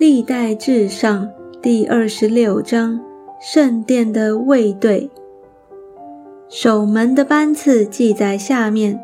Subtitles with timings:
[0.00, 1.28] 历代至上
[1.60, 2.98] 第二十六章
[3.38, 5.10] 圣殿的卫队。
[6.48, 8.98] 守门的班次记在下面。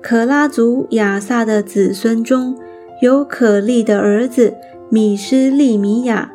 [0.00, 2.56] 可拉族亚萨的子孙中
[3.02, 4.54] 有可利的儿子
[4.88, 6.32] 米施利米亚，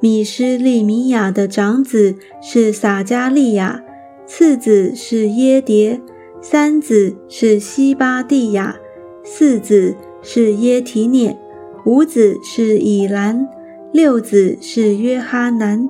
[0.00, 3.82] 米施利米亚的长子是撒加利亚，
[4.26, 6.00] 次子是耶迭，
[6.40, 8.76] 三子是西巴蒂亚，
[9.24, 11.36] 四子是耶提涅。
[11.86, 13.48] 五子是以兰，
[13.92, 15.88] 六子是约哈南，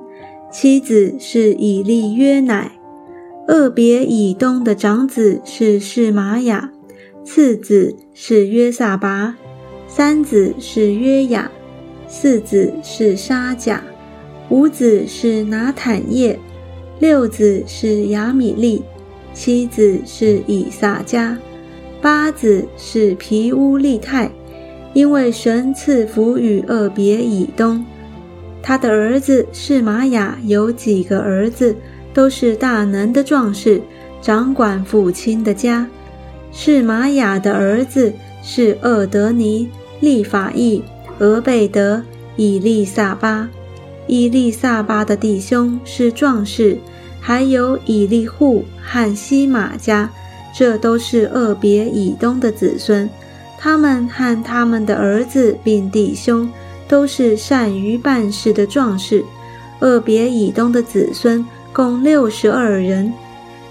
[0.49, 2.71] 七子是以利约乃。
[3.47, 6.71] 二别以东的长子是示玛雅，
[7.25, 9.35] 次子是约撒拔，
[9.87, 11.51] 三子是约雅，
[12.07, 13.83] 四子是沙甲，
[14.49, 16.39] 五子是拿坦叶，
[16.99, 18.81] 六子是亚米利，
[19.33, 21.37] 七子是以撒加，
[22.01, 24.31] 八子是皮乌利泰。
[24.93, 27.85] 因为神赐福与厄别以东，
[28.61, 31.75] 他的儿子是玛雅，有几个儿子
[32.13, 33.81] 都是大能的壮士，
[34.21, 35.87] 掌管父亲的家。
[36.51, 38.11] 是玛雅的儿子
[38.43, 39.69] 是厄德尼、
[40.01, 40.83] 利法义、
[41.19, 42.03] 俄贝德、
[42.35, 43.49] 以利萨巴。
[44.07, 46.77] 以利萨巴的弟兄是壮士，
[47.21, 50.09] 还有以利户和西马家，
[50.53, 53.09] 这都是厄别以东的子孙。
[53.63, 56.49] 他们和他们的儿子并弟兄
[56.87, 59.23] 都是善于办事的壮士。
[59.81, 63.13] 厄别以东的子孙共六十二人。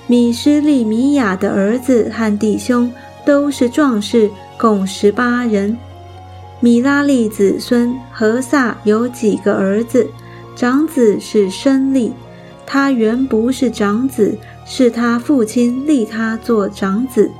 [0.06, 2.92] 米施利米亚的儿子和弟兄
[3.26, 5.76] 都是壮士，共十八人。
[6.60, 10.08] 米拉利子孙何萨有几个儿子？
[10.54, 12.12] 长子是申利，
[12.66, 17.30] 他原不是长子，是他父亲立他做长子。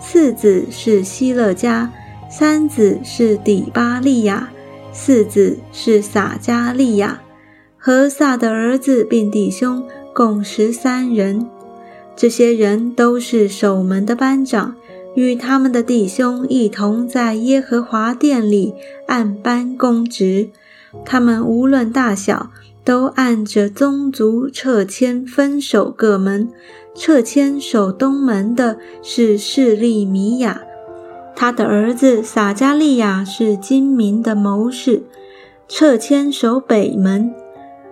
[0.00, 1.92] 次子是希勒家，
[2.30, 4.48] 三子是底巴利亚，
[4.92, 7.20] 四子是撒加利亚。
[7.76, 11.46] 和撒的儿子并弟兄共十三人。
[12.14, 14.74] 这些人都是守门的班长，
[15.14, 18.74] 与他们的弟兄一同在耶和华殿里
[19.06, 20.50] 按班供职。
[21.04, 22.50] 他们无论大小，
[22.84, 26.48] 都按着宗族撤迁分守各门。
[26.94, 30.62] 撤迁守东门的是势利米亚，
[31.36, 35.04] 他的儿子撒加利亚是精明的谋士。
[35.68, 37.32] 撤迁守北门，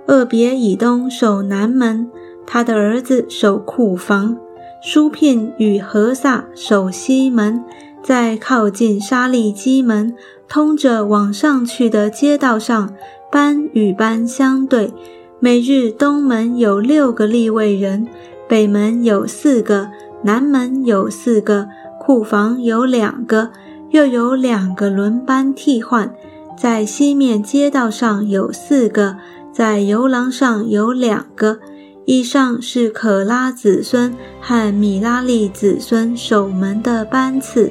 [0.09, 2.11] 厄别以东守南门，
[2.45, 4.37] 他的儿子守库房。
[4.83, 7.65] 舒聘与何萨守西门，
[8.03, 10.15] 在靠近沙利基门
[10.49, 12.95] 通着往上去的街道上，
[13.31, 14.93] 班与班相对。
[15.41, 18.07] 每日东门有六个立位人。
[18.49, 19.91] 北门有四个，
[20.23, 21.69] 南门有四个，
[22.01, 23.51] 库房有两个，
[23.91, 26.13] 又有两个轮班替换。
[26.57, 29.17] 在西面街道上有四个，
[29.53, 31.59] 在游廊上有两个。
[32.07, 37.71] 以上是可拉子孙和米拉利子孙守门的班次。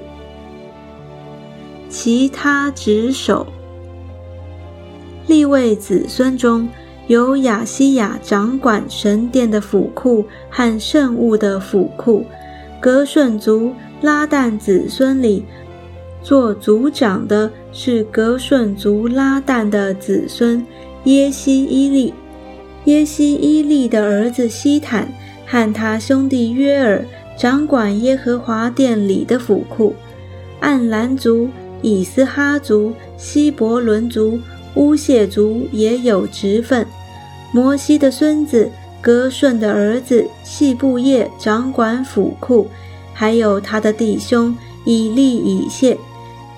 [1.90, 3.48] 其他职守，
[5.28, 6.68] 立位子孙中。
[7.08, 12.26] 由亚西亚掌管神殿的府库和圣物的府库，
[12.82, 13.72] 格顺族
[14.02, 15.46] 拉旦子孙里
[16.22, 20.62] 做族长的是格顺族拉旦的子孙
[21.06, 22.14] 耶西伊利。
[22.84, 25.08] 耶西伊利的儿子西坦
[25.46, 27.06] 和他兄弟约尔
[27.38, 29.96] 掌管耶和华殿里的府库。
[30.60, 31.48] 暗兰族、
[31.82, 34.38] 以斯哈族、希伯伦族、
[34.78, 36.86] 乌谢族也有职分。
[37.52, 38.70] 摩西的孙子
[39.02, 42.68] 格顺的儿子细布叶掌管府库，
[43.14, 44.56] 还有他的弟兄
[44.86, 45.98] 以利以谢。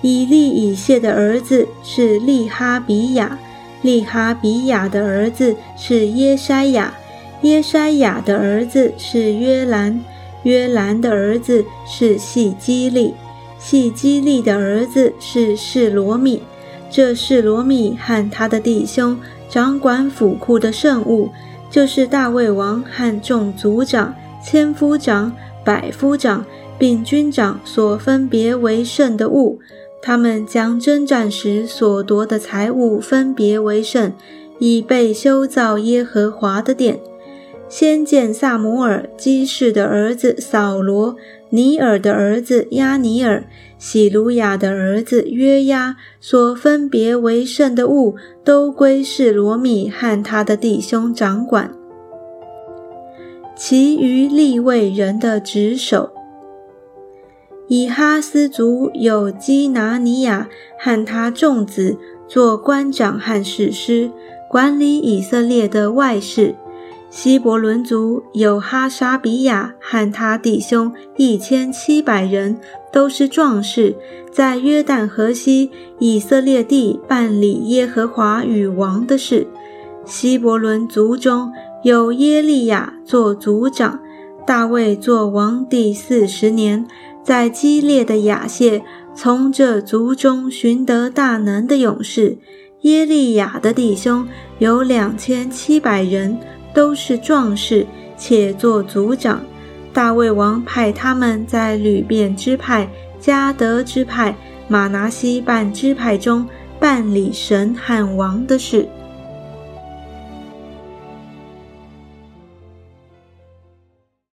[0.02, 3.38] 以利以谢的儿子是利哈比亚，
[3.82, 6.94] 利哈比亚的儿子是耶筛亚，
[7.42, 10.02] 耶筛亚的儿子是约兰，
[10.42, 13.14] 约兰的儿子是细基利，
[13.58, 16.42] 细基利的儿子是示罗米。
[16.90, 19.16] 这是罗米和他的弟兄。
[19.48, 21.30] 掌管府库的圣物，
[21.70, 24.14] 就是大卫王和众族长、
[24.44, 25.32] 千夫长、
[25.64, 26.44] 百夫长
[26.78, 29.58] 并军长所分别为圣的物。
[30.02, 34.12] 他们将征战时所夺的财物分别为圣，
[34.58, 37.00] 以备修造耶和华的殿。
[37.68, 41.16] 先见萨摩尔基士的儿子扫罗，
[41.50, 43.44] 尼尔的儿子亚尼尔，
[43.80, 51.72] 喜鲁雅的儿子约押，所分别为圣的物，都归是罗密和他的弟兄掌管。
[53.56, 56.10] 其余立位人的职守，
[57.68, 61.96] 以哈斯族有基拿尼亚和他众子
[62.28, 64.10] 做官长和士师，
[64.50, 66.54] 管理以色列的外事。
[67.10, 72.56] 希伯伦族有哈沙比亚和他弟兄一千七百人，
[72.92, 73.96] 都是壮士，
[74.32, 79.48] 在约旦河西以色列地办理耶和华与王的事。
[80.04, 81.52] 希伯伦族中
[81.82, 83.98] 有耶利亚做族长，
[84.46, 86.86] 大卫做王第四十年，
[87.24, 88.82] 在激烈的亚谢，
[89.16, 92.38] 从这族中寻得大能的勇士。
[92.82, 94.26] 耶利亚的弟兄
[94.60, 96.38] 有两千七百人。
[96.74, 97.86] 都是壮士，
[98.16, 99.40] 且做族长。
[99.92, 102.88] 大卫王派他们在吕便支派、
[103.18, 104.34] 嘉德支派、
[104.68, 106.46] 马拿西半支派中
[106.78, 108.88] 办理神汉王的事。